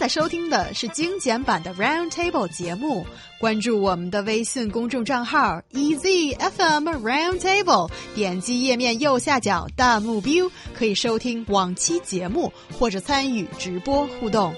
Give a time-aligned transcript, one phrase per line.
[0.00, 3.06] 在收听的是精简版的 Round Table 节目。
[3.40, 14.54] 关注我们的微信公众账号 EZFM Round Table，点击页面右下角弹幕 view，可以收听往期节目或者参与直播互动。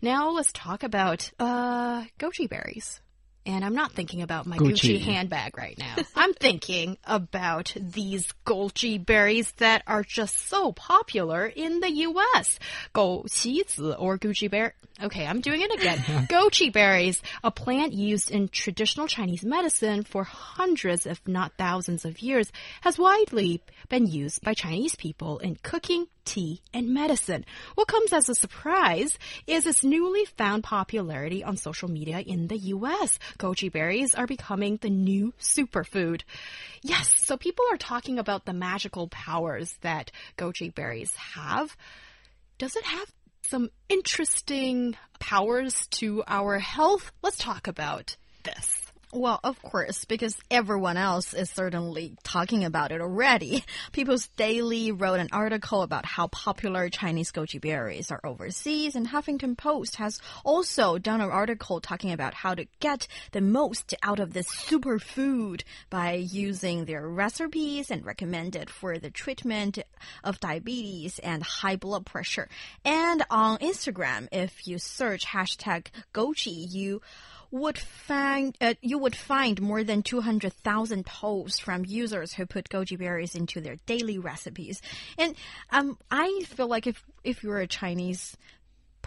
[0.00, 2.96] Now let's talk about uh goji berries.
[3.47, 5.95] And I'm not thinking about my Gucci, Gucci handbag right now.
[6.17, 12.59] I'm thinking about these goji berries that are just so popular in the U.S.
[12.93, 14.71] 枸杞子 or Gucci berry.
[15.01, 15.97] Okay, I'm doing it again.
[16.29, 22.19] goji berries, a plant used in traditional Chinese medicine for hundreds, if not thousands of
[22.19, 22.51] years,
[22.81, 27.45] has widely been used by Chinese people in cooking, tea, and medicine.
[27.75, 32.57] What comes as a surprise is its newly found popularity on social media in the
[32.57, 33.19] US.
[33.37, 36.23] Goji berries are becoming the new superfood.
[36.81, 41.77] Yes, so people are talking about the magical powers that goji berries have.
[42.57, 43.11] Does it have
[43.47, 47.11] some interesting powers to our health?
[47.21, 48.86] Let's talk about this.
[49.13, 53.63] Well, of course, because everyone else is certainly talking about it already.
[53.93, 59.57] People's Daily wrote an article about how popular Chinese goji berries are overseas, and Huffington
[59.57, 64.33] Post has also done an article talking about how to get the most out of
[64.33, 69.79] this superfood by using their recipes and recommended for the treatment
[70.25, 72.49] of diabetes and high blood pressure.
[72.83, 77.01] And on Instagram, if you search hashtag goji, you
[77.51, 82.97] would find uh, you would find more than 200,000 posts from users who put goji
[82.97, 84.81] berries into their daily recipes.
[85.17, 85.35] And
[85.71, 88.35] um, I feel like if if you're a Chinese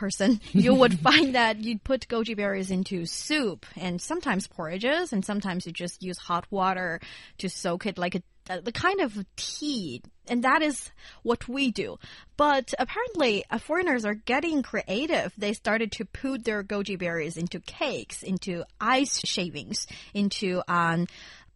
[0.00, 5.24] person, you would find that you'd put goji berries into soup and sometimes porridges, and
[5.24, 7.00] sometimes you just use hot water
[7.38, 8.22] to soak it like a
[8.64, 10.90] the kind of tea, and that is
[11.22, 11.98] what we do.
[12.36, 15.32] But apparently, uh, foreigners are getting creative.
[15.38, 21.06] They started to put their goji berries into cakes, into ice shavings, into um,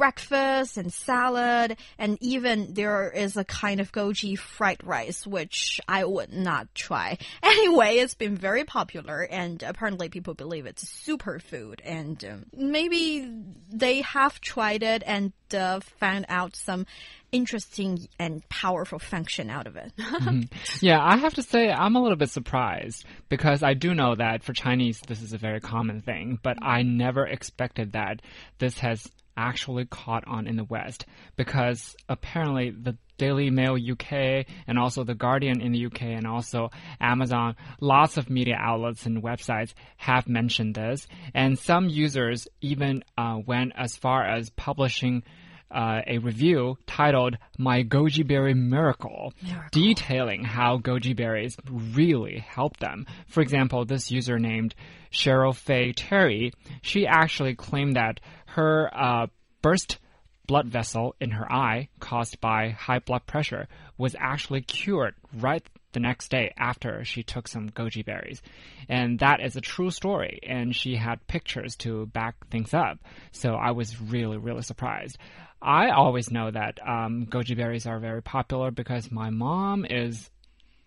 [0.00, 6.06] breakfast and salad, and even there is a kind of goji fried rice, which I
[6.06, 7.18] would not try.
[7.42, 13.28] Anyway, it's been very popular, and apparently people believe it's superfood, and um, maybe
[13.70, 16.86] they have tried it and uh, found out some
[17.32, 19.92] interesting and powerful function out of it.
[20.80, 24.42] Yeah, I have to say I'm a little bit surprised because I do know that
[24.42, 28.22] for Chinese this is a very common thing, but I never expected that
[28.58, 29.06] this has
[29.40, 31.06] actually caught on in the West
[31.36, 36.70] because apparently the Daily Mail UK and also the Guardian in the UK and also
[37.00, 43.38] Amazon, lots of media outlets and websites have mentioned this, and some users even uh,
[43.44, 45.22] went as far as publishing
[45.70, 49.32] uh, a review titled My Goji Berry Miracle,
[49.72, 53.06] detailing how goji berries really help them.
[53.28, 54.74] For example, this user named
[55.12, 59.26] Cheryl Faye Terry, she actually claimed that her uh,
[59.62, 59.98] burst
[60.46, 66.00] blood vessel in her eye caused by high blood pressure was actually cured right the
[66.00, 68.42] next day after she took some goji berries.
[68.88, 70.40] And that is a true story.
[70.42, 72.98] And she had pictures to back things up.
[73.32, 75.18] So I was really, really surprised.
[75.62, 80.30] I always know that um, goji berries are very popular because my mom is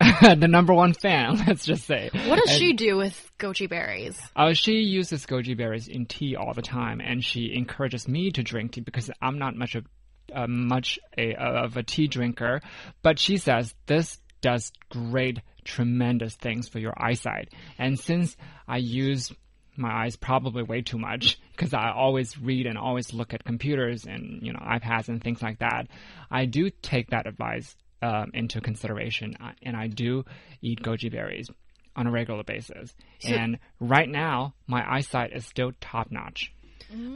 [0.00, 2.10] the number one fan, let's just say.
[2.12, 4.20] What does And- she do with goji berries?
[4.34, 8.42] uh, she uses goji berries in tea all the time, and she encourages me to
[8.42, 9.86] drink tea because I'm not much of
[10.34, 12.60] uh, much a, of a tea drinker.
[13.02, 17.48] But she says this does great, tremendous things for your eyesight.
[17.78, 18.36] And since
[18.68, 19.32] I use
[19.74, 24.04] my eyes probably way too much because I always read and always look at computers
[24.04, 25.88] and you know iPads and things like that,
[26.30, 30.26] I do take that advice um, into consideration, and I do
[30.60, 31.48] eat goji berries
[31.96, 32.94] on a regular basis.
[33.24, 36.52] and right now, my eyesight is still top notch.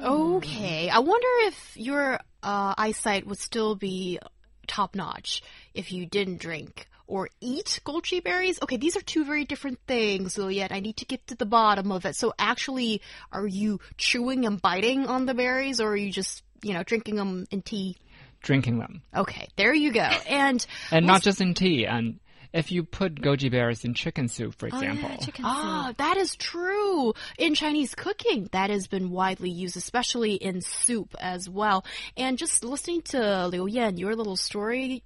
[0.03, 0.89] Okay.
[0.89, 4.19] I wonder if your uh, eyesight would still be
[4.67, 5.43] top notch
[5.75, 8.61] if you didn't drink or eat goji berries.
[8.63, 11.47] Okay, these are two very different things, so yet I need to get to the
[11.47, 12.15] bottom of it.
[12.15, 13.01] So actually,
[13.33, 17.17] are you chewing and biting on the berries or are you just, you know, drinking
[17.17, 17.97] them in tea?
[18.41, 20.09] Drinking them, Okay, there you go.
[20.29, 21.87] And and not just in tea.
[21.87, 22.21] And
[22.53, 26.37] if you put goji berries in chicken soup, for example, Oh, chicken Ah, that is
[26.37, 27.15] true.
[27.37, 31.85] In Chinese cooking, that has been widely used, especially in soup as well.
[32.17, 35.03] And just listening to Liu Yan, your little story,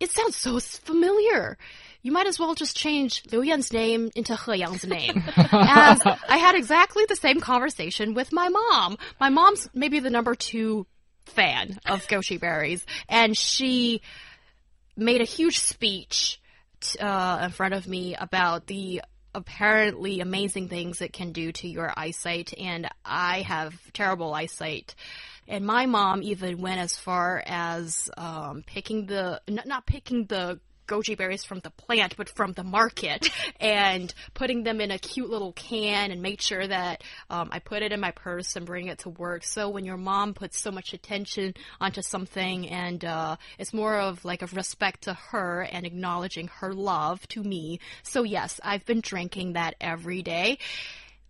[0.00, 1.58] it sounds so familiar.
[2.02, 5.22] You might as well just change Liu Yan's name into He Yang's name.
[5.36, 8.96] as I had exactly the same conversation with my mom.
[9.18, 10.86] My mom's maybe the number two
[11.26, 14.00] fan of goji berries, and she
[14.96, 16.40] made a huge speech
[16.80, 19.02] t- uh, in front of me about the
[19.34, 24.94] apparently amazing things it can do to your eyesight, and I have terrible eyesight.
[25.48, 30.60] And my mom even went as far as um, picking the n- not picking the
[30.88, 33.30] goji berries from the plant, but from the market,
[33.60, 37.82] and putting them in a cute little can and made sure that um, I put
[37.82, 39.44] it in my purse and bring it to work.
[39.44, 44.24] So when your mom puts so much attention onto something, and uh, it's more of
[44.24, 47.80] like a respect to her and acknowledging her love to me.
[48.02, 50.58] So yes, I've been drinking that every day.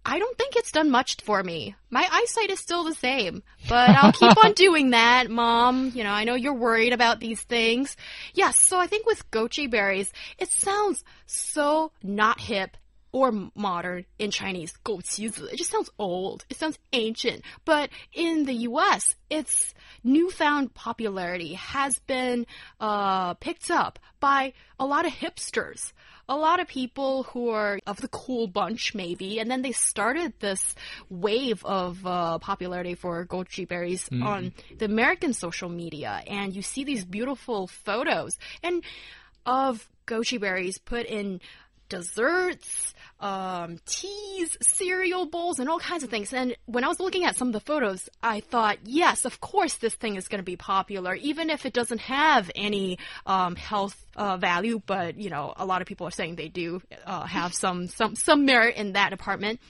[0.07, 1.75] I don't think it's done much for me.
[1.89, 5.91] My eyesight is still the same, but I'll keep on doing that, mom.
[5.95, 7.95] You know, I know you're worried about these things.
[8.33, 12.75] Yes, so I think with goji berries, it sounds so not hip
[13.13, 15.47] or modern in Chinese, 枸杞子.
[15.53, 16.45] It just sounds old.
[16.50, 17.44] It sounds ancient.
[17.63, 22.45] But in the US, its newfound popularity has been
[22.80, 25.94] uh, picked up by a lot of hipsters
[26.28, 30.34] a lot of people who are of the cool bunch, maybe, and then they started
[30.40, 30.75] this
[31.08, 34.22] wave of uh, popularity for goji berries mm.
[34.25, 38.82] on the American social media, and you see these beautiful photos and
[39.46, 41.40] of goji berries put in
[41.88, 46.32] desserts, um, teas, cereal bowls, and all kinds of things.
[46.32, 49.75] And when I was looking at some of the photos, I thought, yes, of course
[49.75, 53.96] this thing is going to be popular, even if it doesn't have any um, health
[54.17, 54.81] uh, value.
[54.85, 58.14] But you know, a lot of people are saying they do uh, have some some
[58.14, 59.61] some merit in that department.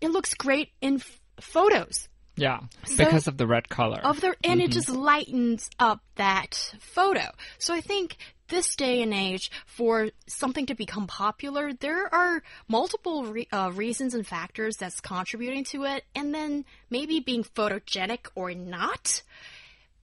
[0.00, 1.02] It looks great in
[1.40, 2.08] photos.
[2.36, 2.60] Yeah,
[2.96, 4.00] because so, of the red color.
[4.02, 4.64] Of the and mm -hmm.
[4.64, 4.72] it mm-hmm.
[4.72, 7.32] just lightens up that photo.
[7.58, 8.16] So I think
[8.48, 14.14] this day and age, for something to become popular, there are multiple re uh, reasons
[14.14, 19.22] and factors that's contributing to it, and then maybe being photogenic or not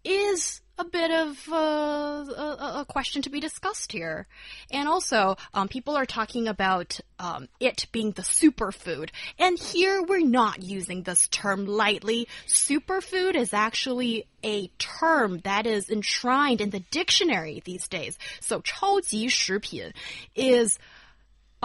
[0.05, 4.27] is a bit of uh, a, a, question to be discussed here.
[4.71, 9.11] And also, um, people are talking about um, it being the superfood.
[9.39, 12.29] And here we're not using this term lightly.
[12.47, 18.19] Superfood is actually a term that is enshrined in the dictionary these days.
[18.41, 19.93] So, 超级食品
[20.35, 20.79] is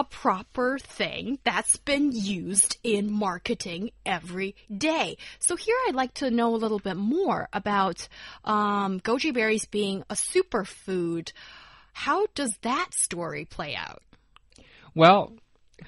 [0.00, 5.18] a proper thing that's been used in marketing every day.
[5.40, 8.08] So here I'd like to know a little bit more about
[8.42, 11.32] um, goji berries being a superfood.
[11.92, 14.02] How does that story play out?
[14.94, 15.34] Well,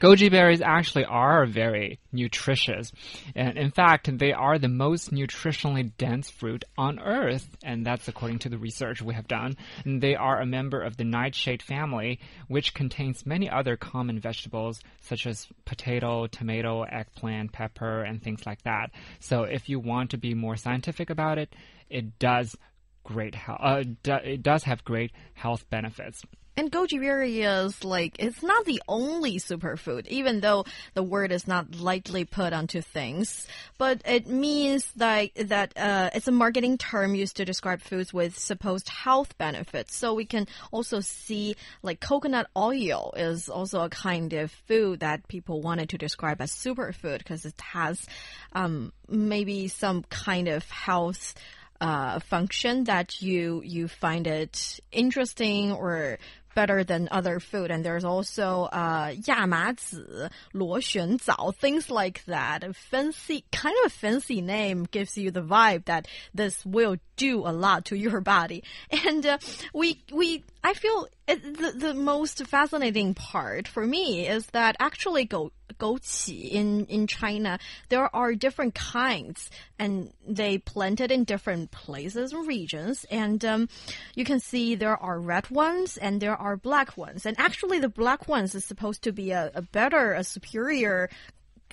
[0.01, 2.93] Goji berries actually are very nutritious.
[3.35, 7.49] And in fact, they are the most nutritionally dense fruit on earth.
[7.63, 9.57] And that's according to the research we have done.
[9.85, 14.81] And they are a member of the nightshade family, which contains many other common vegetables
[15.03, 18.91] such as potato, tomato, eggplant, pepper, and things like that.
[19.21, 21.55] So if you want to be more scientific about it,
[21.89, 22.57] it does
[23.05, 23.37] great.
[23.49, 26.23] Uh, it does have great health benefits.
[26.55, 31.49] And goji berry is like, it's not the only superfood, even though the word is
[31.49, 33.47] not lightly put onto things.
[33.79, 38.39] But it means that, that uh, it's a marketing term used to describe foods with
[38.39, 39.97] supposed health benefits.
[39.97, 45.29] So we can also see like coconut oil is also a kind of food that
[45.29, 48.05] people wanted to describe as superfood because it has
[48.53, 51.35] um, maybe some kind of health
[51.83, 56.17] uh, function that you you find it interesting or
[56.58, 57.70] better than other food.
[57.70, 62.64] And there's also uh, 亚麻籽,螺旋藻, things like that.
[62.64, 67.46] A fancy, kind of a fancy name gives you the vibe that this will do
[67.46, 68.64] a lot to your body.
[68.90, 69.38] And uh,
[69.72, 75.26] we, we, I feel it, the, the most fascinating part for me is that actually
[75.26, 77.60] go, goqi in, in China,
[77.90, 83.06] there are different kinds and they planted in different places and regions.
[83.12, 83.70] And um,
[84.16, 87.25] you can see there are red ones and there are black ones.
[87.25, 91.09] And actually the black ones is supposed to be a, a better, a superior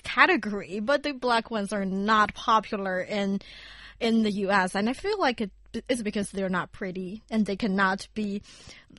[0.04, 3.40] category, but the black ones are not popular in
[3.98, 7.44] in the US and I feel like it, it is because they're not pretty and
[7.44, 8.40] they cannot be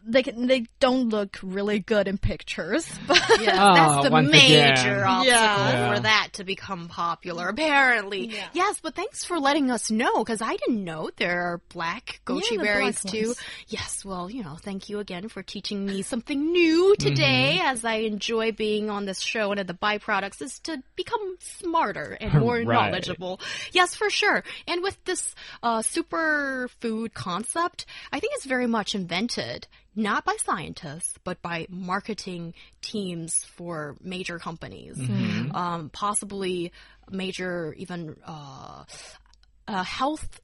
[0.03, 2.87] they can they don't look really good in pictures.
[3.11, 5.03] But yes, oh, that's the major again.
[5.03, 5.93] obstacle yeah.
[5.93, 7.49] for that to become popular.
[7.49, 8.47] Apparently, yeah.
[8.53, 8.79] yes.
[8.81, 12.63] But thanks for letting us know because I didn't know there are black goji yeah,
[12.63, 13.27] berries too.
[13.27, 13.41] Ones.
[13.67, 14.05] Yes.
[14.05, 17.57] Well, you know, thank you again for teaching me something new today.
[17.57, 17.71] Mm -hmm.
[17.71, 22.17] As I enjoy being on this show, and of the byproducts is to become smarter
[22.21, 22.67] and more right.
[22.67, 23.39] knowledgeable.
[23.71, 24.43] Yes, for sure.
[24.67, 31.13] And with this uh, superfood concept, I think it's very much invented not by scientists,
[31.23, 35.55] but by marketing teams for major companies, mm -hmm.
[35.55, 36.71] um, possibly
[37.09, 38.83] major even uh,
[39.67, 40.41] uh, health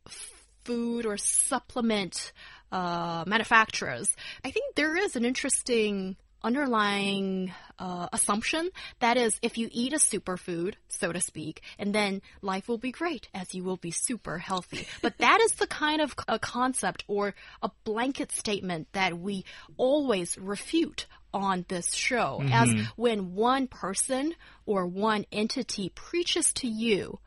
[0.64, 2.34] food or supplement
[2.72, 4.14] uh, manufacturers,
[4.44, 8.70] I think there is an interesting underlying uh, assumption.
[9.00, 12.92] That is if you eat a superfood so to speak and then life will be
[12.92, 14.88] great as you will be super healthy.
[15.02, 19.46] But that is the kind of a concept or a blanket statement that we
[19.78, 22.42] always refute on this show.
[22.52, 24.34] As when one person
[24.66, 27.20] or one entity preaches to you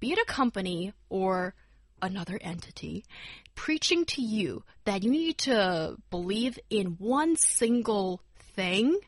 [0.00, 1.54] be it a company or
[2.02, 3.04] another entity,
[3.54, 8.22] preaching to you that you need to believe in one single
[8.54, 8.98] thing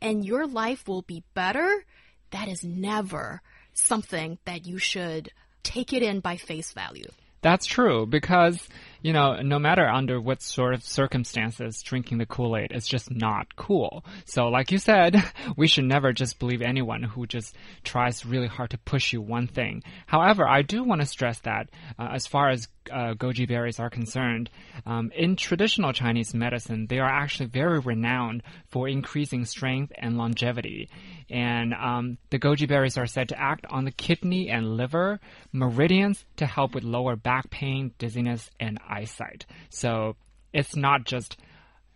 [0.00, 1.84] and your life will be better,
[2.30, 5.30] that is never something that you should
[5.62, 7.10] take it in by face value.
[7.40, 8.68] That's true because,
[9.00, 13.54] you know, no matter under what sort of circumstances drinking the Kool-Aid is just not
[13.54, 14.04] cool.
[14.24, 15.22] So like you said,
[15.56, 17.54] we should never just believe anyone who just
[17.84, 19.82] tries really hard to push you one thing.
[20.06, 23.90] However, I do want to stress that uh, as far as uh, goji berries are
[23.90, 24.50] concerned,
[24.86, 30.88] um, in traditional Chinese medicine, they are actually very renowned for increasing strength and longevity.
[31.30, 35.20] And um, the goji berries are said to act on the kidney and liver
[35.52, 39.46] meridians to help with lower back pain, dizziness, and eyesight.
[39.68, 40.16] So
[40.52, 41.36] it's not just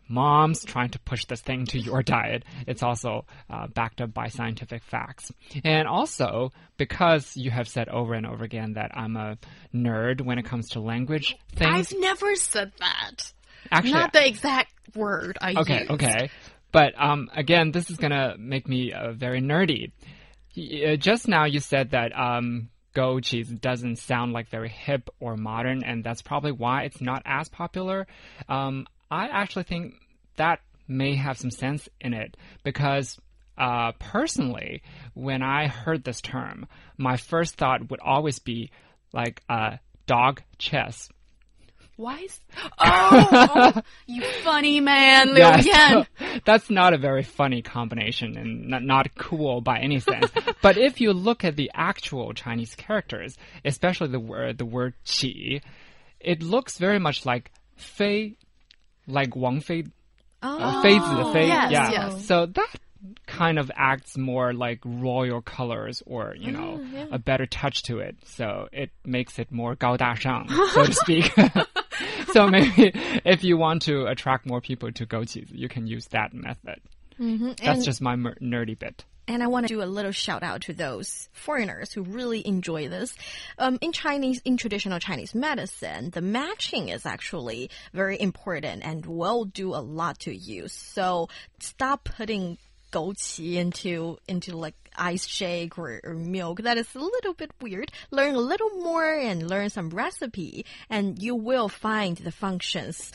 [0.09, 2.45] moms trying to push this thing to your diet.
[2.67, 5.33] It's also uh, backed up by scientific facts.
[5.65, 9.39] And also, because you have said over and over again that I'm a
[9.75, 11.93] nerd when it comes to language things.
[11.93, 13.33] I've never said that.
[13.71, 15.91] Actually, Not the exact word I okay, used.
[15.93, 16.31] okay.
[16.73, 19.93] But um, again, this is gonna make me uh, very nerdy.
[20.57, 25.37] Uh, Just now, you said that um, Go cheese doesn't sound like very hip or
[25.37, 28.07] modern, and that's probably why it's not as popular.
[28.49, 29.95] Um, I actually think
[30.37, 33.19] that may have some sense in it because.
[33.59, 38.71] Uh, personally, when I heard this term, my first thought would always be
[39.13, 39.77] like uh,
[40.07, 41.11] dog chess
[42.02, 42.40] Why is.
[42.80, 45.66] Oh, oh, you funny man, Liu Yes.
[45.66, 46.42] Yan.
[46.46, 50.30] That's not a very funny combination and not, not cool by any sense.
[50.62, 53.36] but if you look at the actual Chinese characters,
[53.66, 55.62] especially the word the word qi,
[56.20, 58.36] it looks very much like fei,
[59.08, 59.86] like Wang Fei,
[60.44, 61.48] uh, Fei Zi, Fei.
[61.48, 61.92] yes, yeah.
[61.92, 62.26] yes.
[62.28, 62.76] So that
[63.26, 68.18] kind of acts more like royal colors or, you know, a better touch to it.
[68.26, 71.32] So it makes it more 高大上, so to speak.
[72.33, 72.93] so maybe
[73.25, 76.81] if you want to attract more people to gochis, you can use that method.
[77.19, 79.05] That's And- just my nerdy bit.
[79.29, 82.89] And I want to do a little shout out to those foreigners who really enjoy
[82.89, 83.15] this.
[83.57, 89.45] Um, in Chinese, in traditional Chinese medicine, the matching is actually very important and will
[89.45, 90.67] do a lot to you.
[90.67, 91.29] So
[91.61, 92.59] stop putting
[92.93, 96.63] goji into into like ice shake or, or milk.
[96.63, 97.91] That is a little bit weird.
[98.11, 103.11] Learn a little more and learn some recipe, and you will find the functions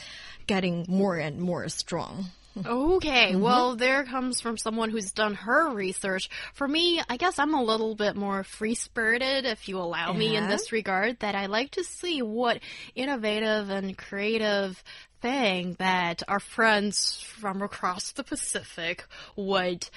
[0.47, 2.25] getting more and more strong.
[2.65, 6.27] Okay, well, there comes from someone who's done her research.
[6.55, 10.35] For me, I guess I'm a little bit more free spirited, if you allow me,
[10.35, 10.53] in Uh-huh.
[10.53, 12.59] this regard, that I like to see what
[12.95, 14.83] innovative and creative
[15.21, 19.05] thing that our friends from across the Pacific
[19.35, 19.87] would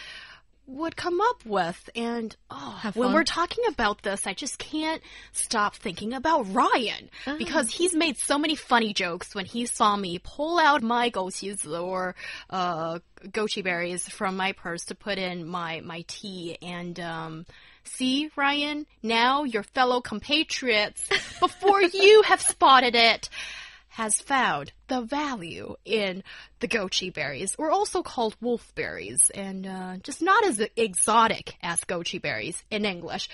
[0.67, 1.91] would come up with.
[1.97, 7.11] And oh Have when we're talking about this i just can't stop thinking about ryan
[7.27, 7.37] Uh-huh.
[7.39, 11.81] because he's made so many funny jokes when he saw me pull out my gochizi
[11.83, 12.15] or
[12.51, 16.57] uh gochi berries from my purse to put in my my tea.
[16.63, 17.47] And um
[17.83, 21.09] See, Ryan, now your fellow compatriots,
[21.41, 23.29] before you have spotted it,
[23.91, 26.23] has found the value in
[26.61, 32.21] the goji berries, or also called wolfberries, and uh, just not as exotic as goji
[32.21, 33.29] berries in English.